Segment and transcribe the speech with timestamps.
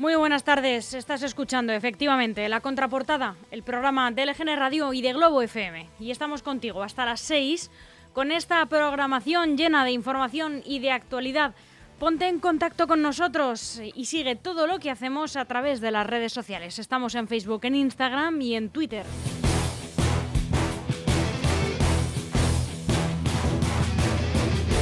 [0.00, 5.12] Muy buenas tardes, estás escuchando efectivamente La Contraportada, el programa de LGN Radio y de
[5.12, 5.90] Globo FM.
[6.00, 7.70] Y estamos contigo hasta las 6
[8.14, 11.54] con esta programación llena de información y de actualidad.
[11.98, 16.06] Ponte en contacto con nosotros y sigue todo lo que hacemos a través de las
[16.06, 16.78] redes sociales.
[16.78, 19.04] Estamos en Facebook, en Instagram y en Twitter.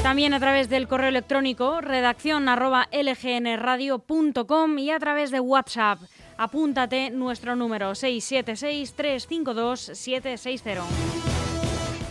[0.03, 6.01] También a través del correo electrónico redacción arroba lgnradio.com y a través de WhatsApp.
[6.37, 10.83] Apúntate nuestro número 676-352-760.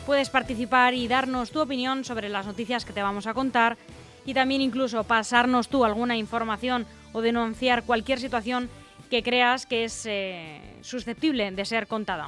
[0.05, 3.77] Puedes participar y darnos tu opinión sobre las noticias que te vamos a contar
[4.25, 8.69] y también incluso pasarnos tú alguna información o denunciar cualquier situación
[9.09, 12.27] que creas que es eh, susceptible de ser contada.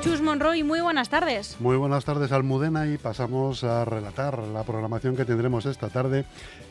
[0.00, 1.56] Chus Monroy, muy buenas tardes.
[1.60, 6.24] Muy buenas tardes, Almudena, y pasamos a relatar la programación que tendremos esta tarde,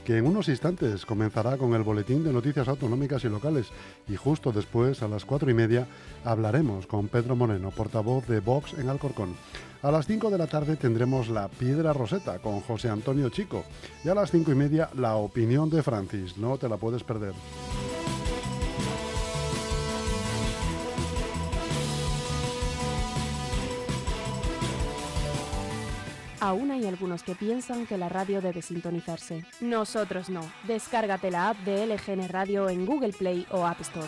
[0.03, 3.67] que en unos instantes comenzará con el boletín de noticias autonómicas y locales,
[4.07, 5.85] y justo después, a las cuatro y media,
[6.25, 9.35] hablaremos con Pedro Moreno, portavoz de Vox en Alcorcón.
[9.83, 13.63] A las 5 de la tarde tendremos la Piedra Roseta con José Antonio Chico.
[14.03, 16.35] Y a las cinco y media la opinión de Francis.
[16.35, 17.33] No te la puedes perder.
[26.41, 29.43] Aún hay algunos que piensan que la radio debe sintonizarse.
[29.59, 30.41] Nosotros no.
[30.63, 34.07] Descárgate la app de LGN Radio en Google Play o App Store.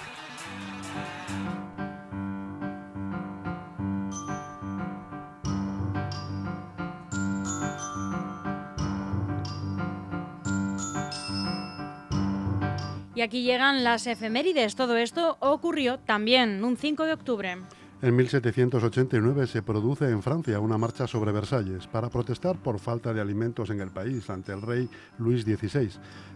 [13.14, 14.76] Y aquí llegan las efemérides.
[14.76, 17.58] Todo esto ocurrió también un 5 de octubre.
[18.04, 23.22] En 1789 se produce en Francia una marcha sobre Versalles para protestar por falta de
[23.22, 24.90] alimentos en el país ante el rey
[25.20, 25.92] Luis XVI.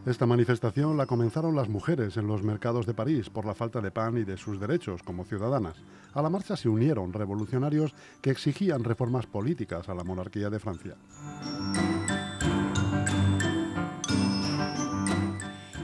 [0.05, 3.89] Esta manifestación la comenzaron las mujeres en los mercados de París por la falta de
[3.89, 5.77] pan y de sus derechos como ciudadanas.
[6.13, 10.95] A la marcha se unieron revolucionarios que exigían reformas políticas a la monarquía de Francia.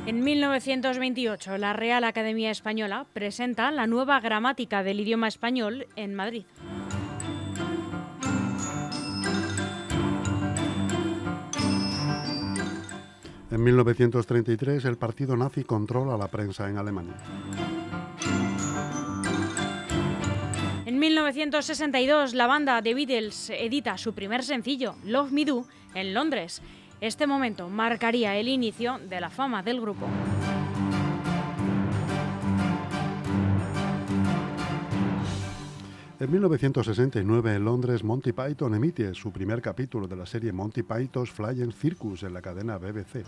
[0.08, 6.46] En 1928, la Real Academia Española presenta la nueva gramática del idioma español en Madrid.
[13.52, 17.18] En 1933, el partido nazi controla la prensa en Alemania.
[20.86, 26.62] En 1962, la banda The Beatles edita su primer sencillo, Love Me Do, en Londres.
[27.02, 30.06] Este momento marcaría el inicio de la fama del grupo.
[36.20, 41.32] En 1969 en Londres Monty Python emite su primer capítulo de la serie Monty Python's
[41.32, 43.26] Flying Circus en la cadena BBC.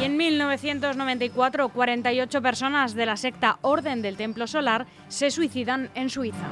[0.00, 6.10] Y en 1994, 48 personas de la secta Orden del Templo Solar se suicidan en
[6.10, 6.48] Suiza.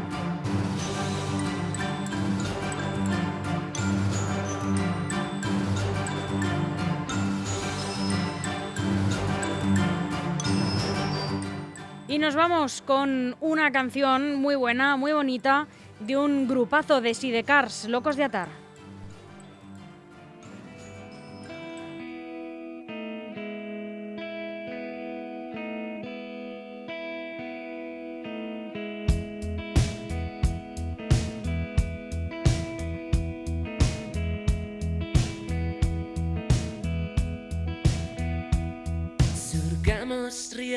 [12.14, 15.66] Y nos vamos con una canción muy buena, muy bonita,
[15.98, 18.63] de un grupazo de Sidecars, Locos de Atar.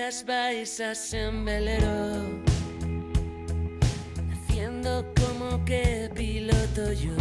[0.08, 2.24] Baisas en velero,
[4.32, 7.12] haciendo como que piloto yo.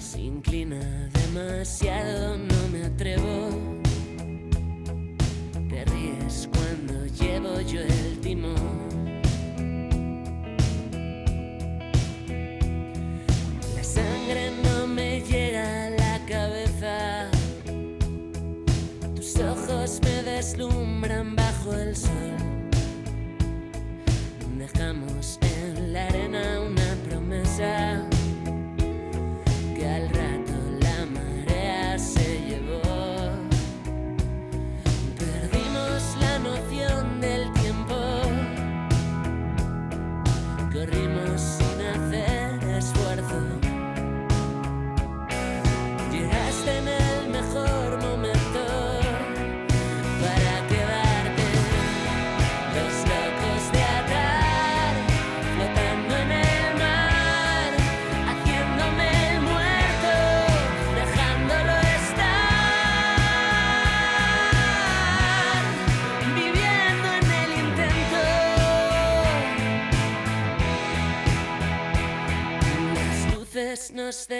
[0.00, 0.80] Se inclina
[1.12, 3.80] demasiado, no me atrevo.
[5.68, 6.65] Te ríes cuando
[20.46, 22.35] deslumbran bajo el sol.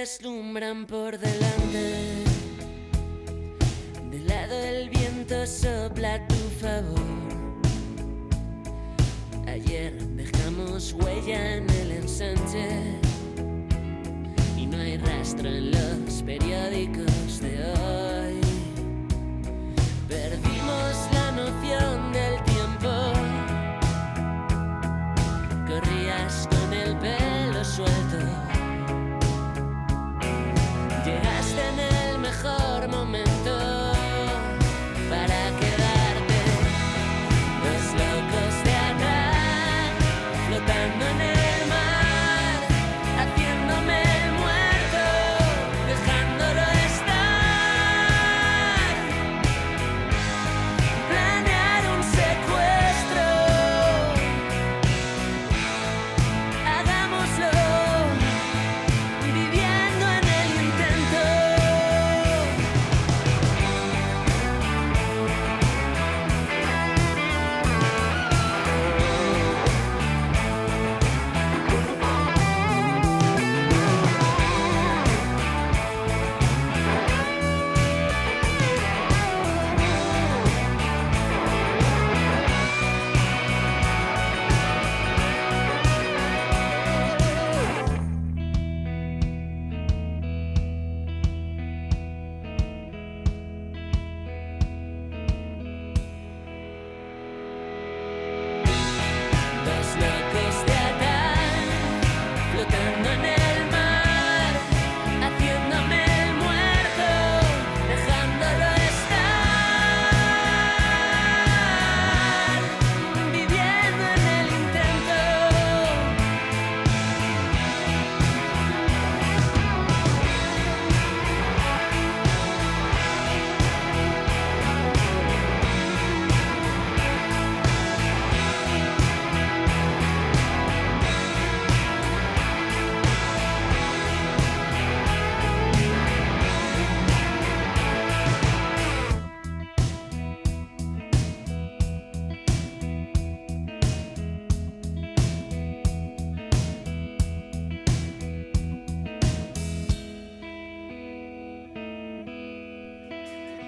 [0.07, 2.23] Deslumbran por delante.
[4.09, 7.01] De lado el viento sopla a tu favor.
[9.49, 11.76] Ayer dejamos huella en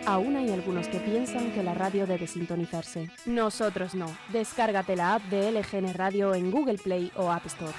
[0.09, 3.11] Aún hay algunos que piensan que la radio debe sintonizarse.
[3.27, 4.07] Nosotros no.
[4.33, 7.75] Descárgate la app de LGN Radio en Google Play o App Store.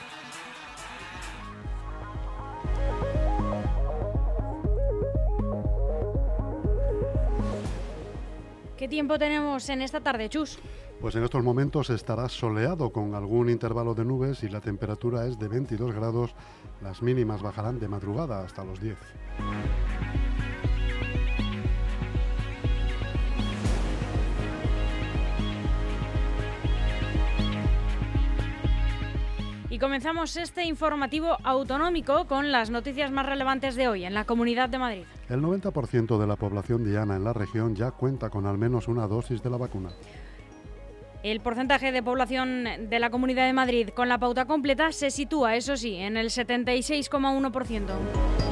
[8.78, 10.60] ¿Qué tiempo tenemos en esta tarde, Chus?
[11.02, 15.40] Pues en estos momentos estará soleado con algún intervalo de nubes y la temperatura es
[15.40, 16.36] de 22 grados.
[16.83, 18.98] Las mínimas bajarán de madrugada hasta los 10.
[29.80, 34.68] Y comenzamos este informativo autonómico con las noticias más relevantes de hoy en la Comunidad
[34.68, 35.04] de Madrid.
[35.30, 39.07] El 90% de la población diana en la región ya cuenta con al menos una
[39.07, 39.92] dosis de la vacuna.
[41.24, 45.56] El porcentaje de población de la Comunidad de Madrid con la pauta completa se sitúa,
[45.56, 48.48] eso sí, en el 76,1%.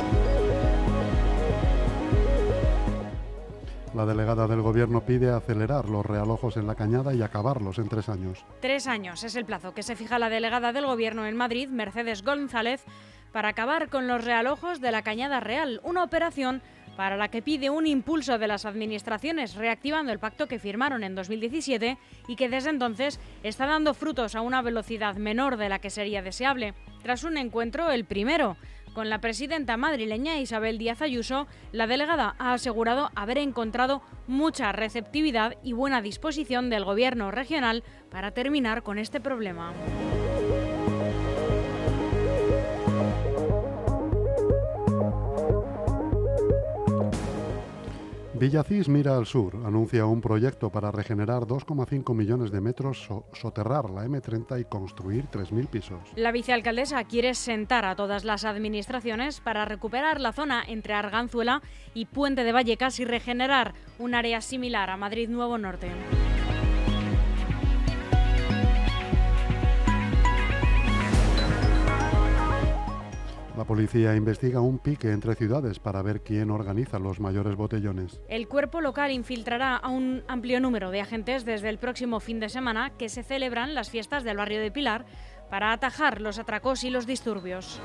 [3.97, 8.09] La delegada del Gobierno pide acelerar los realojos en la cañada y acabarlos en tres
[8.09, 8.45] años.
[8.61, 12.21] Tres años es el plazo que se fija la delegada del Gobierno en Madrid, Mercedes
[12.21, 12.85] González,
[13.31, 16.61] para acabar con los realojos de la Cañada Real, una operación
[16.95, 21.15] para la que pide un impulso de las administraciones, reactivando el pacto que firmaron en
[21.15, 25.89] 2017 y que desde entonces está dando frutos a una velocidad menor de la que
[25.89, 26.75] sería deseable.
[27.01, 28.57] Tras un encuentro, el primero,
[28.97, 35.53] con la presidenta madrileña Isabel Díaz Ayuso, la delegada ha asegurado haber encontrado mucha receptividad
[35.61, 39.71] y buena disposición del gobierno regional para terminar con este problema.
[48.39, 53.89] Villacís mira al sur, anuncia un proyecto para regenerar 2,5 millones de metros, so- soterrar
[53.89, 56.00] la M30 y construir 3.000 pisos.
[56.15, 61.62] La vicealcaldesa quiere sentar a todas las administraciones para recuperar la zona entre Arganzuela
[61.96, 65.88] y Puente de Vallecas y regenerar un área similar a Madrid Nuevo Norte.
[73.57, 78.21] La policía investiga un pique entre ciudades para ver quién organiza los mayores botellones.
[78.29, 82.49] El cuerpo local infiltrará a un amplio número de agentes desde el próximo fin de
[82.49, 85.07] semana que se celebran las fiestas del barrio de Pilar
[85.49, 87.81] para atajar los atracos y los disturbios.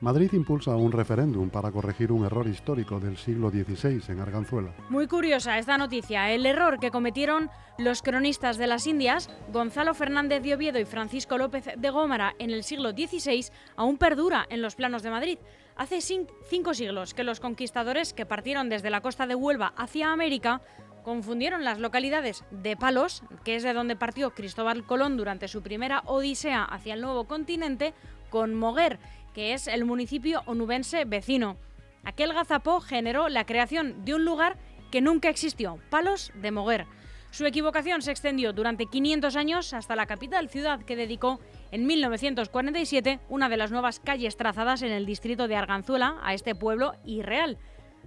[0.00, 4.72] Madrid impulsa un referéndum para corregir un error histórico del siglo XVI en Arganzuela.
[4.88, 6.30] Muy curiosa esta noticia.
[6.30, 11.36] El error que cometieron los cronistas de las Indias, Gonzalo Fernández de Oviedo y Francisco
[11.36, 15.38] López de Gómara en el siglo XVI, aún perdura en los planos de Madrid.
[15.74, 20.62] Hace cinco siglos que los conquistadores que partieron desde la costa de Huelva hacia América
[21.02, 26.02] confundieron las localidades de Palos, que es de donde partió Cristóbal Colón durante su primera
[26.04, 27.94] odisea hacia el nuevo continente,
[28.30, 28.98] con Moguer,
[29.38, 31.58] que es el municipio onubense vecino.
[32.02, 34.56] Aquel gazapó generó la creación de un lugar
[34.90, 36.86] que nunca existió, Palos de Moguer.
[37.30, 41.38] Su equivocación se extendió durante 500 años hasta la capital ciudad que dedicó
[41.70, 46.56] en 1947 una de las nuevas calles trazadas en el distrito de Arganzuela a este
[46.56, 47.58] pueblo irreal.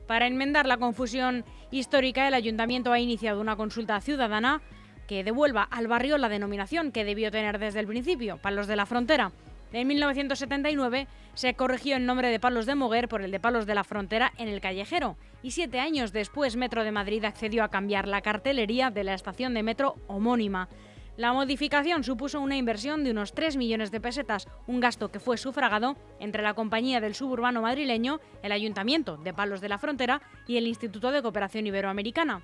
[0.07, 4.61] Para enmendar la confusión histórica, el ayuntamiento ha iniciado una consulta ciudadana
[5.07, 8.85] que devuelva al barrio la denominación que debió tener desde el principio, Palos de la
[8.85, 9.31] Frontera.
[9.73, 13.75] En 1979 se corrigió el nombre de Palos de Moguer por el de Palos de
[13.75, 18.07] la Frontera en el callejero y siete años después Metro de Madrid accedió a cambiar
[18.07, 20.67] la cartelería de la estación de metro homónima.
[21.15, 25.37] La modificación supuso una inversión de unos 3 millones de pesetas, un gasto que fue
[25.37, 30.57] sufragado entre la Compañía del Suburbano Madrileño, el Ayuntamiento de Palos de la Frontera y
[30.57, 32.41] el Instituto de Cooperación Iberoamericana.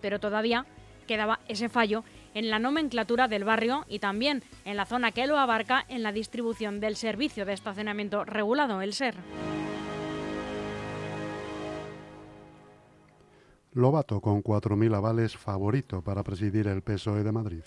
[0.00, 0.66] Pero todavía
[1.06, 5.38] quedaba ese fallo en la nomenclatura del barrio y también en la zona que lo
[5.38, 9.14] abarca en la distribución del servicio de estacionamiento regulado, el SER.
[13.74, 17.62] Lobato, con 4.000 avales, favorito para presidir el PSOE de Madrid.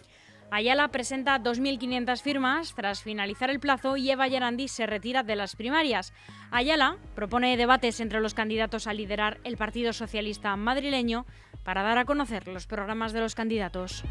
[0.52, 5.56] Ayala presenta 2.500 firmas tras finalizar el plazo y Eva Yarandí se retira de las
[5.56, 6.14] primarias.
[6.52, 11.26] Ayala propone debates entre los candidatos a liderar el Partido Socialista madrileño
[11.64, 14.04] para dar a conocer los programas de los candidatos.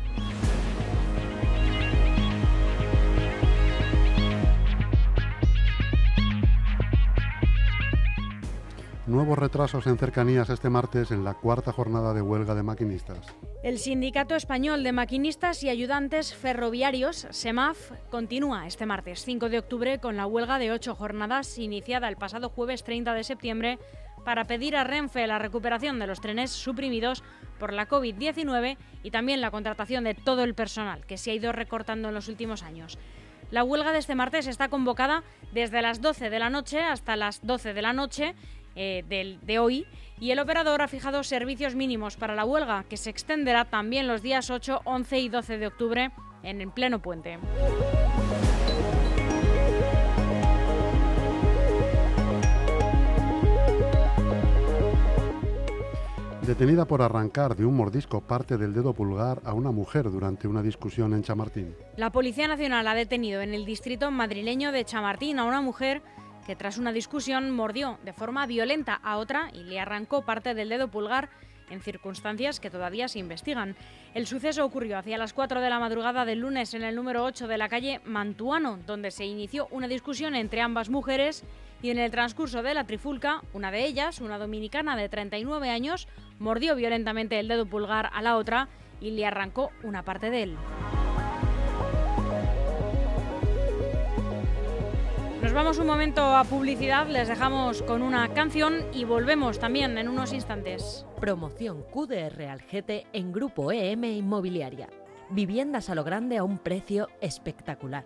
[9.15, 13.33] Nuevos retrasos en cercanías este martes en la cuarta jornada de huelga de maquinistas.
[13.63, 20.01] El Sindicato Español de Maquinistas y Ayudantes Ferroviarios, SEMAF, continúa este martes 5 de octubre
[20.01, 23.79] con la huelga de ocho jornadas iniciada el pasado jueves 30 de septiembre
[24.25, 27.23] para pedir a Renfe la recuperación de los trenes suprimidos
[27.61, 31.53] por la COVID-19 y también la contratación de todo el personal que se ha ido
[31.53, 32.99] recortando en los últimos años.
[33.53, 37.47] La huelga de este martes está convocada desde las 12 de la noche hasta las
[37.47, 38.35] 12 de la noche
[38.77, 39.87] eh, del, de hoy
[40.21, 44.23] y el operador ha fijado servicios mínimos para la huelga que se extenderá también los
[44.23, 46.11] días 8, 11 y 12 de octubre
[46.43, 47.39] en el pleno puente.
[56.47, 60.63] Detenida por arrancar de un mordisco parte del dedo pulgar a una mujer durante una
[60.63, 61.75] discusión en Chamartín.
[61.97, 66.03] La Policía Nacional ha detenido en el distrito madrileño de Chamartín a una mujer
[66.45, 70.69] que tras una discusión mordió de forma violenta a otra y le arrancó parte del
[70.69, 71.31] dedo pulgar
[71.71, 73.77] en circunstancias que todavía se investigan.
[74.15, 77.49] El suceso ocurrió hacia las 4 de la madrugada del lunes en el número 8
[77.49, 81.45] de la calle Mantuano, donde se inició una discusión entre ambas mujeres
[81.83, 86.09] y en el transcurso de la trifulca, una de ellas, una dominicana de 39 años,
[86.39, 88.69] mordió violentamente el dedo pulgar a la otra
[89.01, 90.57] y le arrancó una parte de él.
[95.55, 100.33] Vamos un momento a publicidad, les dejamos con una canción y volvemos también en unos
[100.33, 101.07] instantes.
[101.21, 104.89] Promoción QDR Algete en Grupo EM Inmobiliaria.
[105.31, 108.05] Viviendas a lo grande a un precio espectacular.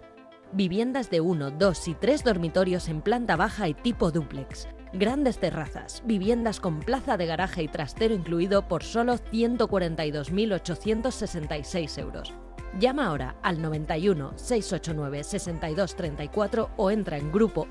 [0.53, 4.69] Viviendas de 1, 2 y 3 dormitorios en planta baja y tipo duplex.
[4.93, 12.35] Grandes terrazas, viviendas con plaza de garaje y trastero incluido por solo 142.866 euros.
[12.79, 17.69] Llama ahora al 91 689 6234 o entra en grupo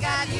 [0.00, 0.37] got you,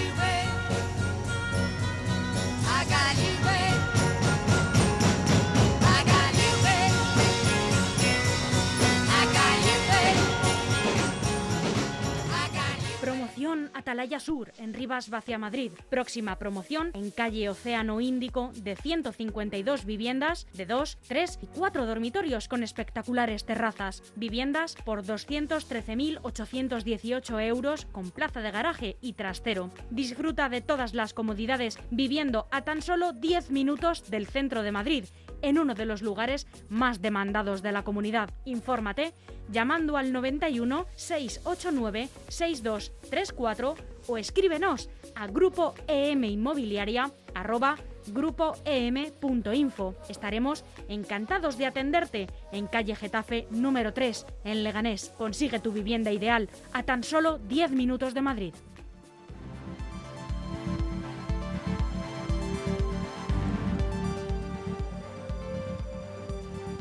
[13.89, 15.73] Atalaya Sur en Rivas Vacia Madrid.
[15.89, 22.49] Próxima promoción en calle Océano Índico de 152 viviendas de 2, 3 y 4 dormitorios
[22.49, 24.03] con espectaculares terrazas.
[24.15, 29.71] Viviendas por 213.818 euros con plaza de garaje y trastero.
[29.89, 35.07] Disfruta de todas las comodidades viviendo a tan solo 10 minutos del centro de Madrid
[35.43, 38.31] en uno de los lugares más demandados de la comunidad.
[38.45, 39.13] Infórmate
[39.51, 43.75] llamando al 91 689 6234
[44.09, 47.77] o escríbenos a grupo em inmobiliaria arroba
[48.09, 49.95] grupoem.info.
[50.09, 55.13] Estaremos encantados de atenderte en calle Getafe número 3 en Leganés.
[55.17, 58.55] Consigue tu vivienda ideal a tan solo 10 minutos de Madrid.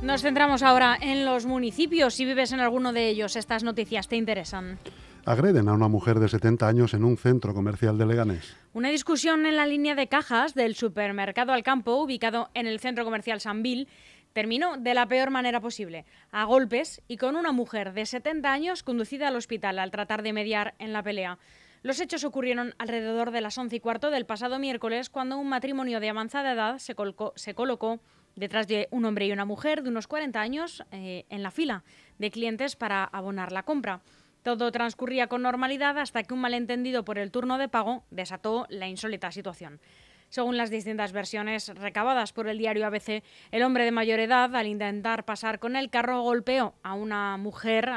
[0.07, 2.13] Nos centramos ahora en los municipios.
[2.13, 4.79] Si vives en alguno de ellos, estas noticias te interesan.
[5.25, 8.55] Agreden a una mujer de 70 años en un centro comercial de Leganés.
[8.71, 13.03] Una discusión en la línea de cajas del supermercado al campo, ubicado en el centro
[13.03, 13.89] comercial Sanvil,
[14.31, 18.83] terminó de la peor manera posible, a golpes y con una mujer de 70 años
[18.83, 21.37] conducida al hospital al tratar de mediar en la pelea.
[21.83, 25.99] Los hechos ocurrieron alrededor de las 11 y cuarto del pasado miércoles, cuando un matrimonio
[25.99, 27.99] de avanzada edad se, colocó, se colocó
[28.37, 31.83] detrás de un hombre y una mujer de unos 40 años eh, en la fila
[32.17, 34.01] de clientes para abonar la compra.
[34.43, 38.87] Todo transcurría con normalidad hasta que un malentendido por el turno de pago desató la
[38.87, 39.81] insólita situación.
[40.29, 44.67] Según las distintas versiones recabadas por el diario ABC, el hombre de mayor edad, al
[44.67, 47.89] intentar pasar con el carro, golpeó a una mujer,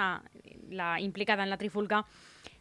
[0.70, 2.06] la implicada en la trifulca,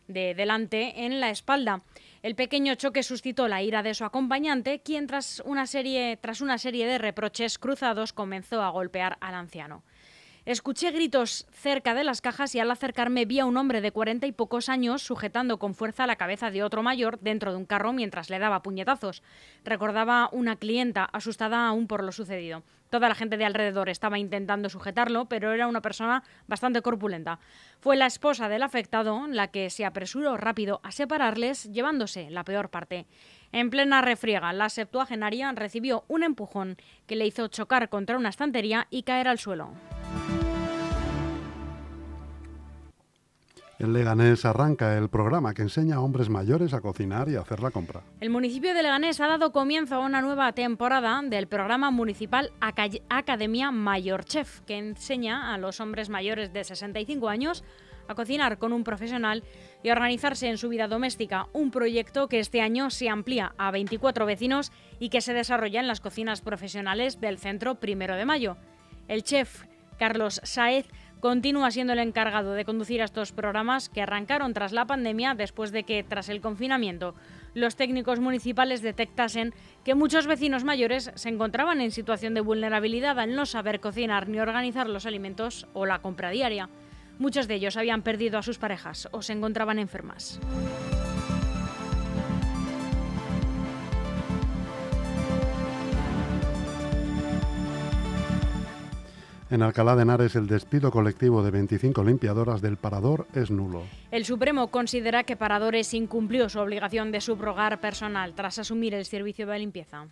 [0.07, 1.81] de delante en la espalda.
[2.21, 6.57] El pequeño choque suscitó la ira de su acompañante, quien tras una serie, tras una
[6.57, 9.83] serie de reproches cruzados comenzó a golpear al anciano.
[10.49, 14.25] Escuché gritos cerca de las cajas y al acercarme vi a un hombre de cuarenta
[14.25, 17.93] y pocos años sujetando con fuerza la cabeza de otro mayor dentro de un carro
[17.93, 19.21] mientras le daba puñetazos.
[19.63, 22.63] Recordaba una clienta asustada aún por lo sucedido.
[22.89, 27.37] Toda la gente de alrededor estaba intentando sujetarlo, pero era una persona bastante corpulenta.
[27.79, 32.69] Fue la esposa del afectado la que se apresuró rápido a separarles, llevándose la peor
[32.69, 33.05] parte.
[33.51, 38.87] En plena refriega, la septuagenaria recibió un empujón que le hizo chocar contra una estantería
[38.89, 39.75] y caer al suelo.
[43.79, 47.61] En Leganés arranca el programa que enseña a hombres mayores a cocinar y a hacer
[47.61, 48.01] la compra.
[48.19, 52.89] El municipio de Leganés ha dado comienzo a una nueva temporada del programa municipal Aca-
[53.09, 57.63] Academia Mayor Chef, que enseña a los hombres mayores de 65 años
[58.09, 59.43] a cocinar con un profesional
[59.81, 63.71] y a organizarse en su vida doméstica, un proyecto que este año se amplía a
[63.71, 68.57] 24 vecinos y que se desarrolla en las cocinas profesionales del centro Primero de Mayo.
[69.07, 69.63] El chef
[69.97, 70.87] Carlos Saez
[71.19, 75.83] continúa siendo el encargado de conducir estos programas que arrancaron tras la pandemia después de
[75.83, 77.15] que, tras el confinamiento,
[77.53, 79.53] los técnicos municipales detectasen
[79.83, 84.39] que muchos vecinos mayores se encontraban en situación de vulnerabilidad al no saber cocinar ni
[84.39, 86.69] organizar los alimentos o la compra diaria.
[87.17, 90.39] Muchos de ellos habían perdido a sus parejas o se encontraban enfermas.
[99.51, 103.81] En Alcalá de Henares el despido colectivo de 25 limpiadoras del parador es nulo.
[104.11, 109.47] El Supremo considera que Paradores incumplió su obligación de subrogar personal tras asumir el servicio
[109.47, 110.05] de limpieza.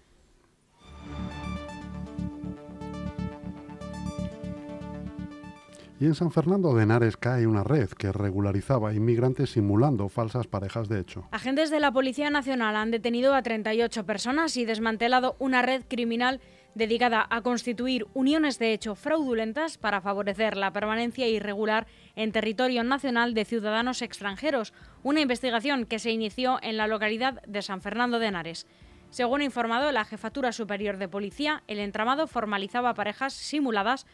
[5.99, 10.89] Y en San Fernando de Henares cae una red que regularizaba inmigrantes simulando falsas parejas
[10.89, 11.27] de hecho.
[11.31, 16.39] Agentes de la Policía Nacional han detenido a 38 personas y desmantelado una red criminal
[16.77, 23.33] dedicada a constituir uniones de hecho fraudulentas para favorecer la permanencia irregular en territorio nacional
[23.33, 28.27] de ciudadanos extranjeros, una investigación que se inició en la localidad de San Fernando de
[28.27, 28.67] Henares.
[29.09, 34.05] Según ha informado la Jefatura Superior de Policía, el entramado formalizaba parejas simuladas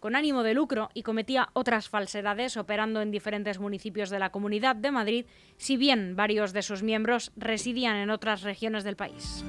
[0.00, 4.76] con ánimo de lucro y cometía otras falsedades operando en diferentes municipios de la Comunidad
[4.76, 9.44] de Madrid, si bien varios de sus miembros residían en otras regiones del país.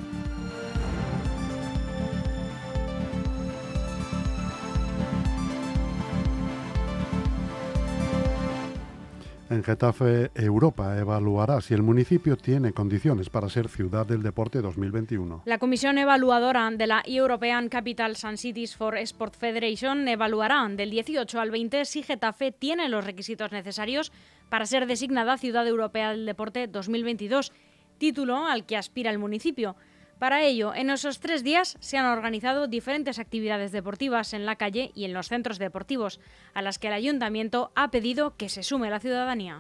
[9.51, 15.41] En Getafe, Europa evaluará si el municipio tiene condiciones para ser ciudad del deporte 2021.
[15.43, 21.37] La comisión evaluadora de la European Capitals and Cities for Sport Federation evaluará del 18
[21.37, 24.13] al 20 si Getafe tiene los requisitos necesarios
[24.47, 27.51] para ser designada Ciudad Europea del Deporte 2022,
[27.97, 29.75] título al que aspira el municipio.
[30.21, 34.91] Para ello, en esos tres días se han organizado diferentes actividades deportivas en la calle
[34.93, 36.19] y en los centros deportivos,
[36.53, 39.57] a las que el ayuntamiento ha pedido que se sume la ciudadanía.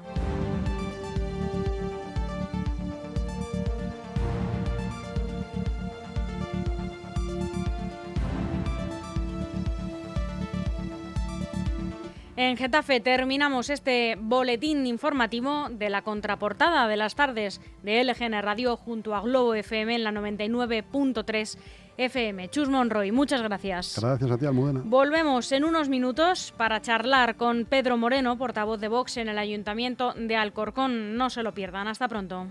[12.41, 18.75] En Getafe terminamos este boletín informativo de la contraportada de las tardes de LGN Radio
[18.77, 21.59] junto a Globo FM en la 99.3
[21.97, 22.49] FM.
[22.49, 23.99] Chus Monroy, muchas gracias.
[24.01, 24.81] Gracias a ti, Almudena.
[24.83, 30.15] Volvemos en unos minutos para charlar con Pedro Moreno, portavoz de Vox en el Ayuntamiento
[30.17, 31.17] de Alcorcón.
[31.17, 31.87] No se lo pierdan.
[31.87, 32.47] Hasta pronto.